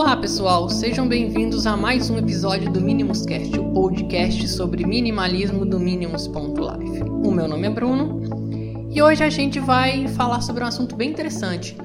[0.00, 5.78] Olá pessoal, sejam bem-vindos a mais um episódio do Minimuscast, o podcast sobre minimalismo do
[5.78, 7.02] Minimus.life.
[7.02, 8.22] O meu nome é Bruno
[8.90, 11.76] e hoje a gente vai falar sobre um assunto bem interessante.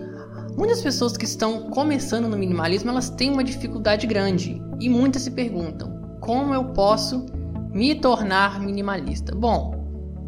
[0.56, 5.32] Muitas pessoas que estão começando no minimalismo elas têm uma dificuldade grande e muitas se
[5.32, 7.26] perguntam como eu posso
[7.74, 9.36] me tornar minimalista.
[9.36, 9.76] Bom,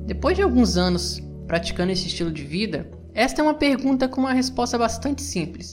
[0.05, 4.33] depois de alguns anos praticando esse estilo de vida, esta é uma pergunta com uma
[4.33, 5.71] resposta bastante simples.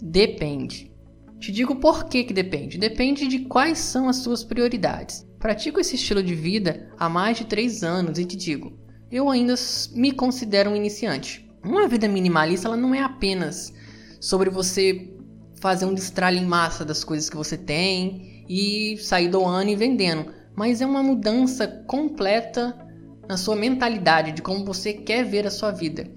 [0.00, 0.93] Depende.
[1.38, 2.78] Te digo por que, que depende.
[2.78, 5.26] Depende de quais são as suas prioridades.
[5.38, 8.78] Pratico esse estilo de vida há mais de 3 anos e te digo,
[9.10, 9.54] eu ainda
[9.94, 11.48] me considero um iniciante.
[11.62, 13.72] Uma vida minimalista ela não é apenas
[14.20, 15.10] sobre você
[15.60, 20.32] fazer um destralhe em massa das coisas que você tem e sair doando e vendendo,
[20.54, 22.76] mas é uma mudança completa
[23.28, 26.10] na sua mentalidade de como você quer ver a sua vida.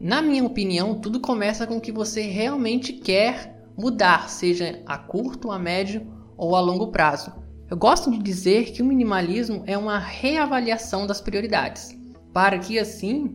[0.00, 5.50] Na minha opinião, tudo começa com o que você realmente quer mudar, seja a curto,
[5.50, 7.32] a médio ou a longo prazo.
[7.70, 11.96] Eu gosto de dizer que o minimalismo é uma reavaliação das prioridades,
[12.32, 13.34] para que assim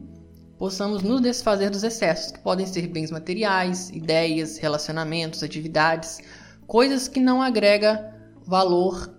[0.57, 6.19] possamos nos desfazer dos excessos, que podem ser bens materiais, ideias, relacionamentos, atividades,
[6.67, 7.97] coisas que não agregam
[8.45, 9.13] valor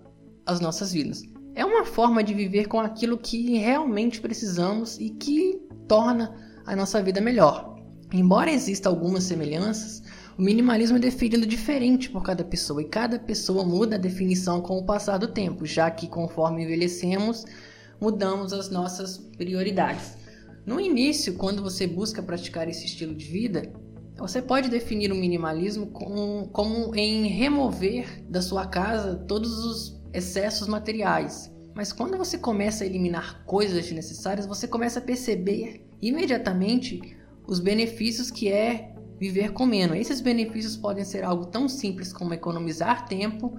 [0.45, 1.23] às nossas vidas.
[1.55, 7.01] É uma forma de viver com aquilo que realmente precisamos e que torna a nossa
[7.01, 7.75] vida melhor.
[8.13, 10.01] Embora existam algumas semelhanças,
[10.37, 14.77] o minimalismo é definido diferente por cada pessoa e cada pessoa muda a definição com
[14.77, 17.43] o passar do tempo, já que conforme envelhecemos,
[17.99, 20.15] mudamos as nossas prioridades.
[20.63, 23.73] No início, quando você busca praticar esse estilo de vida,
[24.15, 30.67] você pode definir o minimalismo com, como em remover da sua casa todos os excessos
[30.67, 31.51] materiais.
[31.73, 38.29] Mas quando você começa a eliminar coisas desnecessárias, você começa a perceber imediatamente os benefícios
[38.29, 39.97] que é viver com menos.
[39.97, 43.57] Esses benefícios podem ser algo tão simples como economizar tempo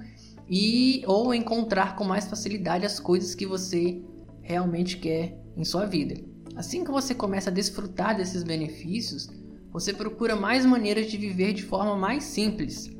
[0.49, 4.03] e ou encontrar com mais facilidade as coisas que você
[4.41, 6.15] realmente quer em sua vida.
[6.57, 9.29] Assim que você começa a desfrutar desses benefícios,
[9.71, 12.91] você procura mais maneiras de viver de forma mais simples.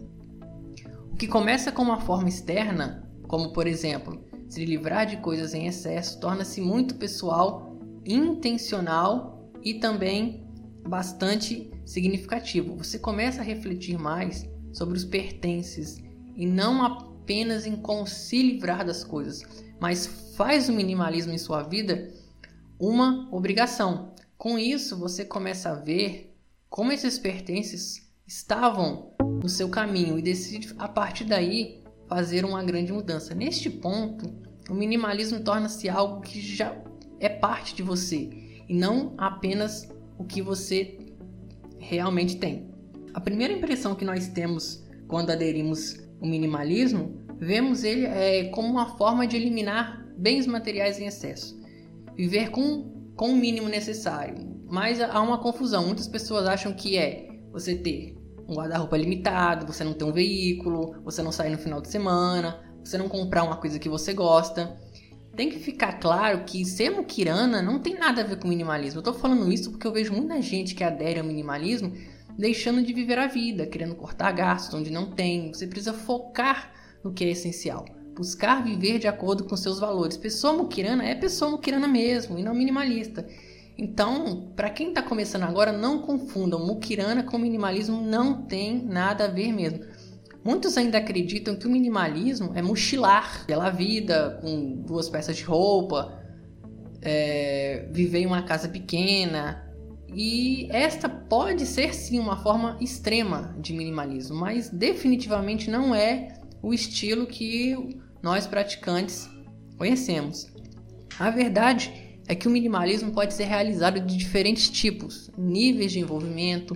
[1.11, 4.19] O que começa com uma forma externa como por exemplo,
[4.49, 10.48] se livrar de coisas em excesso, torna-se muito pessoal, intencional e também
[10.87, 12.77] bastante significativo.
[12.77, 16.03] Você começa a refletir mais sobre os pertences
[16.37, 19.43] e não apenas em como se livrar das coisas,
[19.81, 20.07] mas
[20.37, 22.13] faz o minimalismo em sua vida
[22.79, 24.15] uma obrigação.
[24.37, 26.37] Com isso, você começa a ver
[26.71, 32.93] como esses pertences estavam no seu caminho e decide a partir daí fazer uma grande
[32.93, 33.35] mudança.
[33.35, 34.33] Neste ponto,
[34.71, 36.77] o minimalismo torna-se algo que já
[37.19, 38.31] é parte de você
[38.69, 39.89] e não apenas
[40.19, 40.99] o que você
[41.79, 42.69] realmente tem.
[43.15, 48.97] A primeira impressão que nós temos quando aderimos ao minimalismo, vemos ele é, como uma
[48.97, 51.59] forma de eliminar bens materiais em excesso,
[52.15, 54.37] viver com, com o mínimo necessário.
[54.69, 55.87] Mas há uma confusão.
[55.87, 60.97] Muitas pessoas acham que é você ter um guarda-roupa limitado, você não ter um veículo,
[61.05, 64.77] você não sair no final de semana, você não comprar uma coisa que você gosta.
[65.39, 68.99] Tem que ficar claro que ser muquirana não tem nada a ver com minimalismo.
[68.99, 71.93] Eu tô falando isso porque eu vejo muita gente que adere ao minimalismo
[72.37, 75.55] deixando de viver a vida, querendo cortar gastos onde não tem.
[75.55, 76.73] Você precisa focar
[77.05, 77.85] no que é essencial.
[78.17, 80.17] Buscar viver de acordo com seus valores.
[80.17, 83.25] Pessoa muquirana é pessoa muquirana mesmo e não minimalista.
[83.79, 86.67] Então, para quem está começando agora, não confundam.
[86.67, 89.85] Mukirana com minimalismo não tem nada a ver mesmo.
[90.49, 96.25] Muitos ainda acreditam que o minimalismo é mochilar pela vida, com duas peças de roupa,
[97.03, 99.71] é, viver em uma casa pequena.
[100.11, 106.73] E esta pode ser sim uma forma extrema de minimalismo, mas definitivamente não é o
[106.73, 109.29] estilo que nós praticantes
[109.77, 110.51] conhecemos.
[111.19, 111.93] A verdade
[112.27, 116.75] é que o minimalismo pode ser realizado de diferentes tipos, níveis de envolvimento,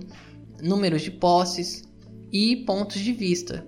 [0.61, 1.91] números de posses
[2.33, 3.65] e pontos de vista.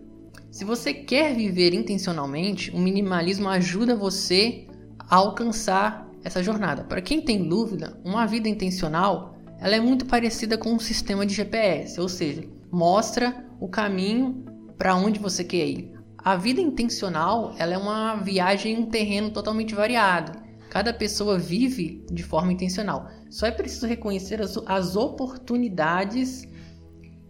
[0.49, 4.65] Se você quer viver intencionalmente, o minimalismo ajuda você
[4.99, 6.83] a alcançar essa jornada.
[6.83, 11.35] Para quem tem dúvida, uma vida intencional ela é muito parecida com um sistema de
[11.35, 14.43] GPS, ou seja, mostra o caminho
[14.77, 15.93] para onde você quer ir.
[16.17, 20.43] A vida intencional ela é uma viagem em um terreno totalmente variado
[20.75, 23.09] Cada pessoa vive de forma intencional.
[23.29, 26.45] Só é preciso reconhecer as, as oportunidades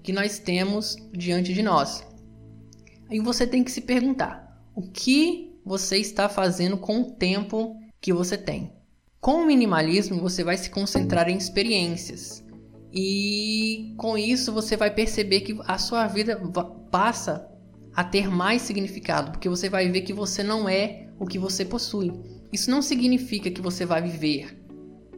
[0.06, 2.06] que nós temos diante de nós.
[3.10, 8.14] Aí você tem que se perguntar: o que você está fazendo com o tempo que
[8.14, 8.72] você tem?
[9.20, 12.44] Com o minimalismo, você vai se concentrar em experiências.
[12.94, 16.40] E com isso você vai perceber que a sua vida
[16.92, 17.50] passa
[17.94, 21.66] a ter mais significado, porque você vai ver que você não é o que você
[21.66, 22.14] possui.
[22.54, 24.64] Isso não significa que você vai viver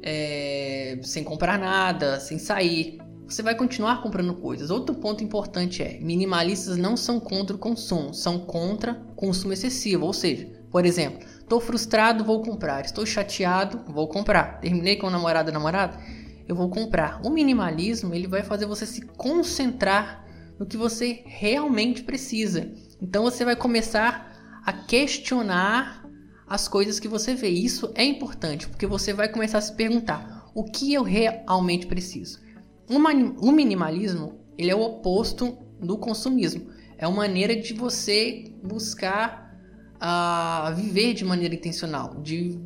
[0.02, 3.00] é, sem comprar nada, sem sair.
[3.28, 4.70] Você vai continuar comprando coisas.
[4.70, 10.06] Outro ponto importante é: minimalistas não são contra o consumo, são contra consumo excessivo.
[10.06, 12.86] Ou seja, por exemplo, estou frustrado, vou comprar.
[12.86, 14.62] Estou chateado, vou comprar.
[14.62, 16.00] Terminei com o namorado namorada,
[16.48, 17.20] eu vou comprar.
[17.26, 20.26] O minimalismo ele vai fazer você se concentrar
[20.58, 22.72] no que você realmente precisa.
[23.02, 26.08] Então você vai começar a questionar
[26.48, 27.50] as coisas que você vê.
[27.50, 32.47] Isso é importante, porque você vai começar a se perguntar: o que eu realmente preciso?
[32.90, 36.70] O minimalismo ele é o oposto do consumismo.
[36.98, 39.56] É uma maneira de você buscar
[39.98, 42.60] uh, viver de maneira intencional, de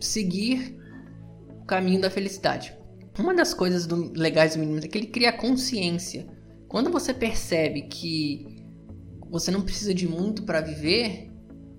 [0.00, 0.76] seguir
[1.60, 2.76] o caminho da felicidade.
[3.18, 6.26] Uma das coisas do, legais do minimalismo é que ele cria consciência.
[6.66, 8.64] Quando você percebe que
[9.30, 11.30] você não precisa de muito para viver,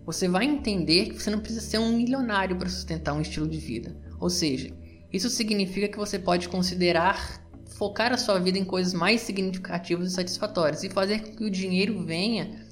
[0.05, 3.57] você vai entender que você não precisa ser um milionário para sustentar um estilo de
[3.57, 3.97] vida.
[4.19, 4.73] Ou seja,
[5.11, 7.41] isso significa que você pode considerar
[7.77, 11.49] focar a sua vida em coisas mais significativas e satisfatórias e fazer com que o
[11.49, 12.63] dinheiro venha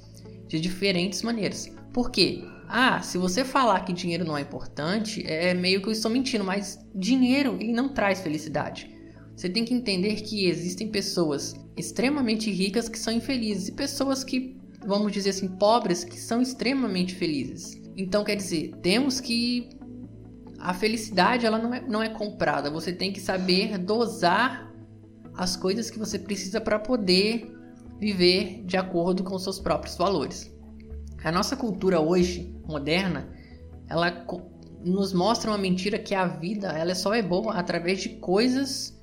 [0.48, 1.72] de diferentes maneiras.
[1.94, 2.44] Por quê?
[2.68, 6.44] Ah, se você falar que dinheiro não é importante, é meio que eu estou mentindo,
[6.44, 8.96] mas dinheiro ele não traz felicidade.
[9.36, 14.60] Você tem que entender que existem pessoas extremamente ricas que são infelizes e pessoas que
[14.86, 17.80] vamos dizer assim, pobres que são extremamente felizes.
[17.98, 19.70] Então, quer dizer, temos que.
[20.60, 22.70] A felicidade ela não é, não é comprada.
[22.70, 24.72] Você tem que saber dosar
[25.36, 27.50] as coisas que você precisa para poder
[27.98, 30.52] viver de acordo com seus próprios valores.
[31.24, 33.30] A nossa cultura hoje, moderna,
[33.88, 34.26] ela
[34.84, 38.98] nos mostra uma mentira que a vida ela só é boa através de coisas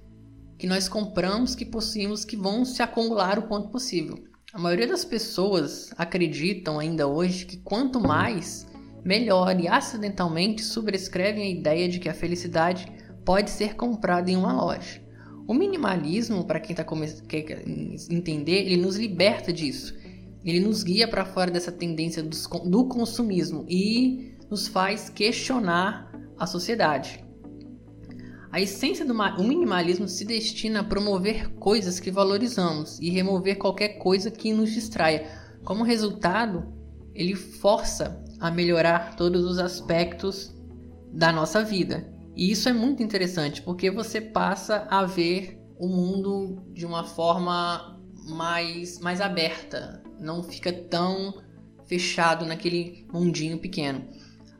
[0.58, 4.24] que nós compramos, que possuímos, que vão se acumular o quanto possível.
[4.52, 8.65] A maioria das pessoas acreditam ainda hoje que quanto mais,
[9.06, 12.92] melhor e acidentalmente sobrescrevem a ideia de que a felicidade
[13.24, 15.00] pode ser comprada em uma loja.
[15.46, 16.84] O minimalismo, para quem tá
[17.28, 17.62] quer
[18.10, 19.94] entender, ele nos liberta disso.
[20.44, 27.24] Ele nos guia para fora dessa tendência do consumismo e nos faz questionar a sociedade.
[28.50, 29.14] A essência do
[29.44, 35.28] minimalismo se destina a promover coisas que valorizamos e remover qualquer coisa que nos distraia.
[35.64, 36.72] Como resultado,
[37.14, 40.54] ele força a melhorar todos os aspectos
[41.12, 42.08] da nossa vida.
[42.34, 47.98] E isso é muito interessante porque você passa a ver o mundo de uma forma
[48.28, 51.34] mais, mais aberta, não fica tão
[51.86, 54.04] fechado naquele mundinho pequeno.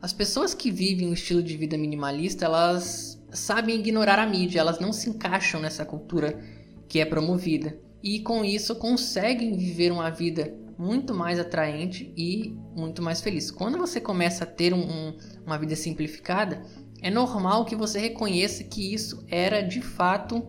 [0.01, 4.79] As pessoas que vivem um estilo de vida minimalista, elas sabem ignorar a mídia, elas
[4.79, 6.39] não se encaixam nessa cultura
[6.87, 7.77] que é promovida.
[8.01, 13.49] E com isso conseguem viver uma vida muito mais atraente e muito mais feliz.
[13.49, 16.61] Quando você começa a ter um, um, uma vida simplificada,
[17.01, 20.47] é normal que você reconheça que isso era de fato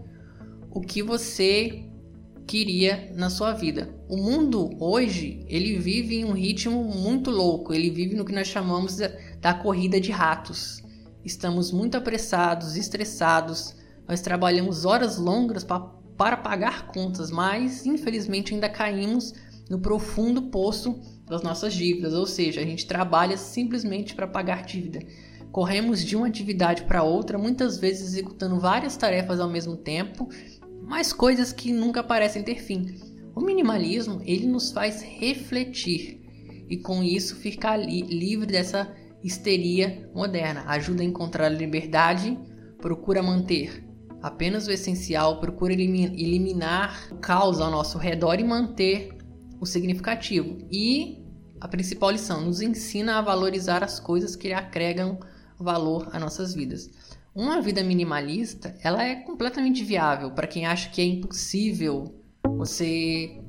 [0.71, 1.85] o que você
[2.47, 3.95] queria na sua vida.
[4.09, 8.49] O mundo hoje, ele vive em um ritmo muito louco, ele vive no que nós
[8.49, 8.97] chamamos
[9.41, 10.83] da corrida de ratos.
[11.25, 13.77] Estamos muito apressados, estressados,
[14.07, 19.35] nós trabalhamos horas longas para pagar contas, mas infelizmente ainda caímos
[19.69, 25.01] no profundo poço das nossas dívidas, ou seja, a gente trabalha simplesmente para pagar dívida.
[25.53, 30.29] Corremos de uma atividade para outra, muitas vezes executando várias tarefas ao mesmo tempo,
[30.83, 32.95] mas coisas que nunca parecem ter fim.
[33.35, 36.21] O minimalismo ele nos faz refletir
[36.69, 40.65] e com isso ficar li livre dessa histeria moderna.
[40.67, 42.39] Ajuda a encontrar a liberdade,
[42.79, 43.85] procura manter
[44.23, 49.18] apenas o essencial, procura eliminar o caos ao nosso redor e manter
[49.61, 50.59] o significativo.
[50.71, 51.25] E
[51.61, 55.19] a principal lição nos ensina a valorizar as coisas que agregam
[55.59, 56.91] valor às nossas vidas.
[57.35, 62.15] Uma vida minimalista, ela é completamente viável para quem acha que é impossível
[62.57, 63.41] você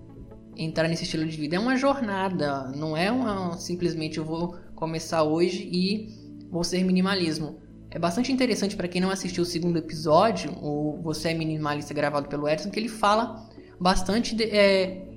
[0.56, 1.56] entrar nesse estilo de vida.
[1.56, 6.14] É uma jornada, não é uma simplesmente eu vou começar hoje e
[6.52, 7.60] vou ser minimalismo.
[7.92, 12.30] É bastante interessante para quem não assistiu o segundo episódio, o Você é Minimalista gravado
[12.30, 13.50] pelo Edson, que ele fala
[13.80, 15.09] bastante de, é,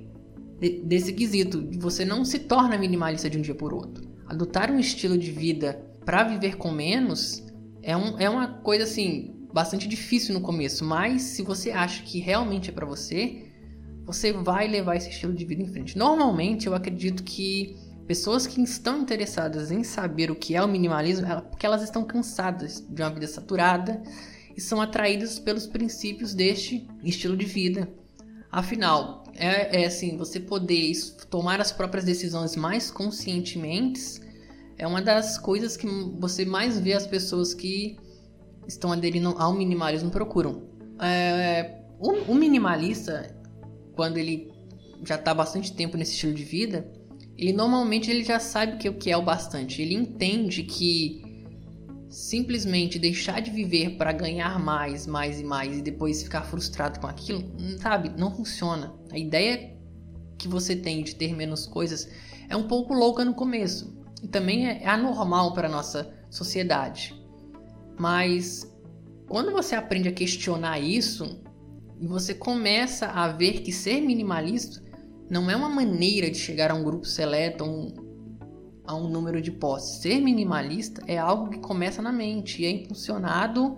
[0.63, 1.67] de, desse quesito.
[1.79, 4.07] Você não se torna minimalista de um dia por outro.
[4.25, 7.43] Adotar um estilo de vida para viver com menos
[7.81, 12.19] é, um, é uma coisa assim bastante difícil no começo, mas se você acha que
[12.19, 13.45] realmente é para você,
[14.05, 15.97] você vai levar esse estilo de vida em frente.
[15.97, 17.75] Normalmente eu acredito que
[18.07, 22.85] Pessoas que estão interessadas em saber o que é o minimalismo porque elas estão cansadas
[22.89, 24.03] de uma vida saturada
[24.55, 27.87] e são atraídas pelos princípios deste estilo de vida.
[28.51, 30.93] Afinal, é, é assim, você poder
[31.29, 34.21] tomar as próprias decisões mais conscientemente
[34.77, 35.87] é uma das coisas que
[36.19, 37.97] você mais vê as pessoas que
[38.67, 40.63] estão aderindo ao minimalismo procuram.
[40.99, 43.35] É, o, o, minimalista,
[43.95, 44.51] quando ele
[45.05, 46.89] já está bastante tempo nesse estilo de vida,
[47.37, 49.81] ele normalmente ele já sabe que o que é o bastante.
[49.81, 51.21] Ele entende que
[52.09, 57.07] simplesmente deixar de viver para ganhar mais, mais e mais e depois ficar frustrado com
[57.07, 57.43] aquilo,
[57.79, 58.93] sabe, não funciona.
[59.13, 59.77] A ideia
[60.39, 62.09] que você tem de ter menos coisas
[62.49, 67.15] é um pouco louca no começo e também é anormal para nossa sociedade.
[67.95, 68.67] Mas
[69.27, 71.39] quando você aprende a questionar isso
[72.01, 74.83] e você começa a ver que ser minimalista
[75.29, 77.93] não é uma maneira de chegar a um grupo seleto, um,
[78.83, 80.01] a um número de posses.
[80.01, 83.75] Ser minimalista é algo que começa na mente e é impulsionado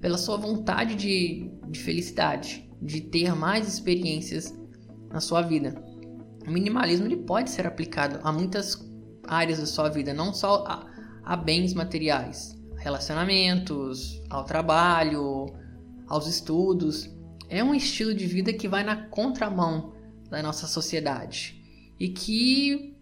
[0.00, 4.52] pela sua vontade de, de felicidade, de ter mais experiências
[5.14, 5.80] na sua vida.
[6.44, 8.84] O minimalismo ele pode ser aplicado a muitas
[9.22, 10.86] áreas da sua vida, não só a,
[11.22, 15.46] a bens materiais, relacionamentos, ao trabalho,
[16.08, 17.08] aos estudos.
[17.48, 19.94] É um estilo de vida que vai na contramão
[20.28, 21.62] da nossa sociedade
[21.98, 22.96] e que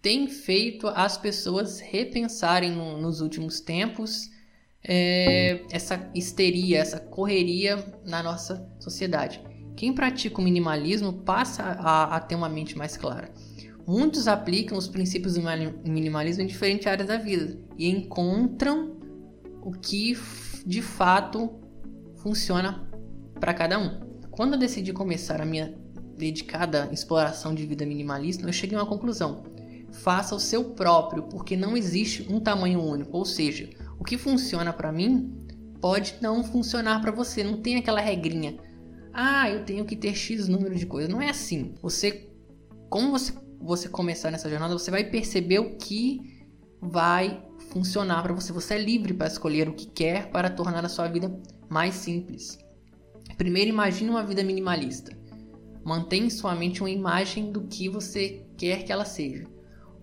[0.00, 4.30] tem feito as pessoas repensarem no, nos últimos tempos
[4.82, 9.51] é, essa histeria, essa correria na nossa sociedade.
[9.76, 13.32] Quem pratica o minimalismo passa a, a ter uma mente mais clara.
[13.86, 15.42] Muitos aplicam os princípios do
[15.84, 18.96] minimalismo em diferentes áreas da vida e encontram
[19.60, 20.16] o que
[20.64, 21.50] de fato
[22.16, 22.88] funciona
[23.40, 24.00] para cada um.
[24.30, 25.74] Quando eu decidi começar a minha
[26.16, 29.42] dedicada exploração de vida minimalista, eu cheguei a uma conclusão
[29.92, 33.16] faça o seu próprio, porque não existe um tamanho único.
[33.16, 35.32] Ou seja, o que funciona para mim
[35.80, 37.44] pode não funcionar para você.
[37.44, 38.56] Não tem aquela regrinha.
[39.12, 41.10] Ah, eu tenho que ter X número de coisas.
[41.10, 41.74] Não é assim.
[41.82, 42.30] Você,
[42.88, 46.46] como você, você começar nessa jornada, você vai perceber o que
[46.80, 48.52] vai funcionar para você.
[48.52, 52.58] Você é livre para escolher o que quer para tornar a sua vida mais simples.
[53.36, 55.16] Primeiro, imagine uma vida minimalista.
[55.84, 59.46] Mantenha em sua mente uma imagem do que você quer que ela seja.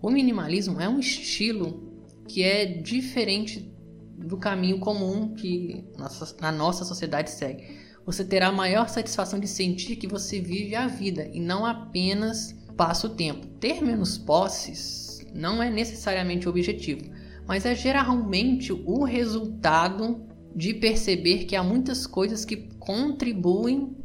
[0.02, 1.90] O minimalismo é um estilo
[2.28, 3.70] que é diferente
[4.16, 7.79] do caminho comum que nossa, a nossa sociedade segue.
[8.06, 12.56] Você terá a maior satisfação de sentir que você vive a vida e não apenas
[12.76, 13.46] passa o tempo.
[13.58, 17.02] Ter menos posses não é necessariamente o objetivo,
[17.46, 23.96] mas é geralmente o resultado de perceber que há muitas coisas que contribuem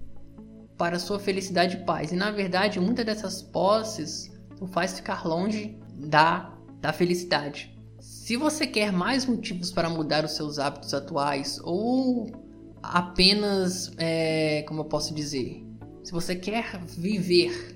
[0.78, 2.12] para sua felicidade e paz.
[2.12, 7.74] E na verdade, muitas dessas posses o faz ficar longe da, da felicidade.
[8.00, 12.45] Se você quer mais motivos para mudar os seus hábitos atuais ou
[12.92, 15.66] apenas, é, como eu posso dizer,
[16.04, 17.76] se você quer viver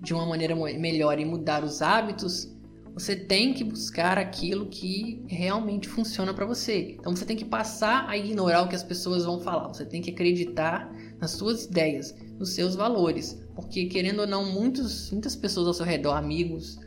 [0.00, 2.54] de uma maneira melhor e mudar os hábitos,
[2.94, 6.96] você tem que buscar aquilo que realmente funciona para você.
[6.98, 9.68] Então você tem que passar a ignorar o que as pessoas vão falar.
[9.68, 15.10] Você tem que acreditar nas suas ideias, nos seus valores, porque querendo ou não, muitos,
[15.10, 16.78] muitas pessoas ao seu redor, amigos,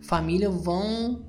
[0.00, 1.22] família vão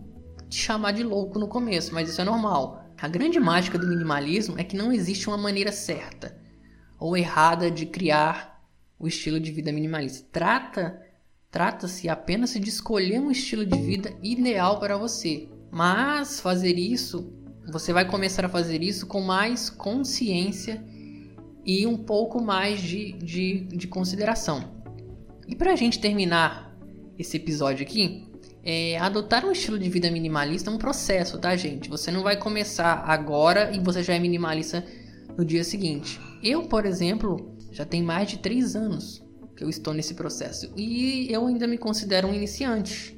[0.47, 2.78] te chamar de louco no começo, mas isso é normal.
[3.01, 6.37] A grande mágica do minimalismo é que não existe uma maneira certa
[6.99, 8.61] ou errada de criar
[8.99, 10.27] o estilo de vida minimalista.
[10.31, 11.01] Trata
[11.51, 15.49] trata-se apenas de escolher um estilo de vida ideal para você.
[15.71, 17.33] Mas fazer isso,
[17.71, 20.83] você vai começar a fazer isso com mais consciência
[21.65, 24.83] e um pouco mais de, de, de consideração.
[25.47, 26.75] E para a gente terminar
[27.17, 28.28] esse episódio aqui,
[28.63, 31.89] é, adotar um estilo de vida minimalista é um processo, tá, gente?
[31.89, 34.85] Você não vai começar agora e você já é minimalista
[35.37, 36.19] no dia seguinte.
[36.43, 39.23] Eu, por exemplo, já tem mais de 3 anos
[39.55, 43.17] que eu estou nesse processo e eu ainda me considero um iniciante.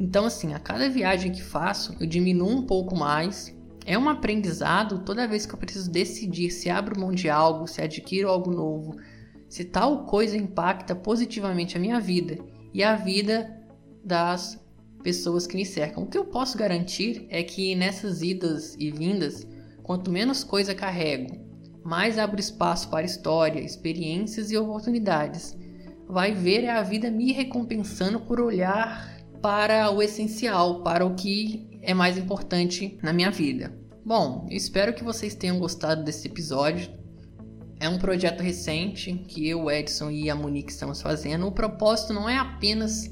[0.00, 3.54] Então, assim, a cada viagem que faço, eu diminuo um pouco mais.
[3.84, 7.82] É um aprendizado toda vez que eu preciso decidir se abro mão de algo, se
[7.82, 8.96] adquiro algo novo,
[9.48, 12.38] se tal coisa impacta positivamente a minha vida
[12.72, 13.60] e a vida
[14.04, 14.61] das
[15.02, 16.04] pessoas que me cercam.
[16.04, 19.46] O que eu posso garantir é que nessas idas e vindas,
[19.82, 21.36] quanto menos coisa carrego,
[21.84, 25.56] mais abro espaço para história, experiências e oportunidades.
[26.08, 31.68] Vai ver é a vida me recompensando por olhar para o essencial, para o que
[31.82, 33.76] é mais importante na minha vida.
[34.04, 36.90] Bom, espero que vocês tenham gostado desse episódio.
[37.80, 41.46] É um projeto recente que eu, Edson e a Monique estamos fazendo.
[41.46, 43.10] O propósito não é apenas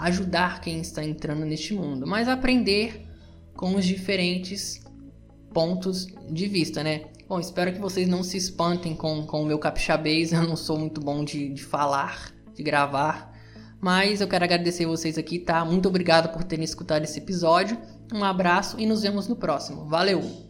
[0.00, 3.06] ajudar quem está entrando neste mundo, mas aprender
[3.54, 4.82] com os diferentes
[5.52, 7.02] pontos de vista, né?
[7.28, 10.78] Bom, espero que vocês não se espantem com, com o meu capixabês, eu não sou
[10.78, 13.30] muito bom de, de falar, de gravar.
[13.80, 15.64] Mas eu quero agradecer vocês aqui, tá?
[15.64, 17.78] Muito obrigado por terem escutado esse episódio.
[18.12, 19.86] Um abraço e nos vemos no próximo.
[19.86, 20.49] Valeu!